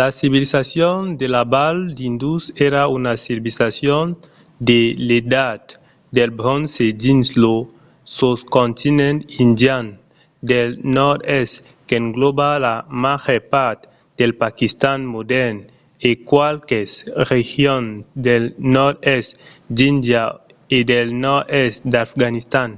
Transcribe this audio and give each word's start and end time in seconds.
la 0.00 0.06
civilizacion 0.18 1.00
de 1.20 1.26
la 1.36 1.44
val 1.56 1.76
d'indus 1.96 2.42
èra 2.68 2.82
una 2.98 3.12
civilizacion 3.24 4.06
de 4.70 4.80
l'edat 5.06 5.64
del 6.16 6.30
bronze 6.40 6.86
dins 7.04 7.26
lo 7.42 7.56
soscontinent 8.18 9.18
indian 9.46 9.86
del 10.50 10.68
nòrd-oèst 10.96 11.54
qu'englòba 11.88 12.50
la 12.66 12.76
màger 13.04 13.40
part 13.54 13.80
del 14.18 14.32
paquistan 14.44 15.00
modèrn 15.14 15.56
e 16.08 16.10
qualques 16.30 16.90
regions 17.32 17.90
del 18.26 18.42
nòrd-oèst 18.74 19.30
d'índia 19.76 20.24
e 20.76 20.78
del 20.90 21.08
nòrd-èst 21.24 21.78
d'afganistan 21.92 22.70